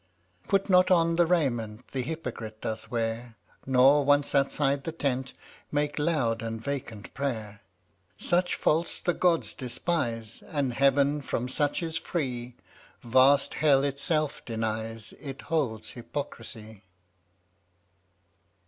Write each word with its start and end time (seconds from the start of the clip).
82 0.45 0.49
Put 0.49 0.69
not 0.71 0.89
on 0.89 1.15
the 1.15 1.27
raiment 1.27 1.89
The 1.89 2.01
hypocrite 2.01 2.59
doth 2.61 2.89
wear, 2.89 3.37
Nor, 3.67 4.03
once 4.03 4.33
outside 4.33 4.83
the 4.83 4.91
tent, 4.91 5.33
Make 5.71 5.99
loud 5.99 6.41
and 6.41 6.59
vacant 6.59 7.13
prayer. 7.13 7.61
Such 8.17 8.55
faults 8.55 8.99
the 8.99 9.13
gods 9.13 9.53
despise, 9.53 10.41
And 10.41 10.73
Heaven 10.73 11.21
from 11.21 11.47
such 11.47 11.83
is 11.83 11.97
free; 11.99 12.55
Vast 13.03 13.53
hell 13.53 13.83
itself 13.83 14.43
denies 14.43 15.13
It 15.21 15.41
holds 15.43 15.91
hypocrisy. 15.91 16.81